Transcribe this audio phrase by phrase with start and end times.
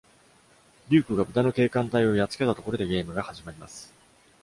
[0.89, 3.93] デュークがブタの警官隊をやっつけたところでゲームが始まります。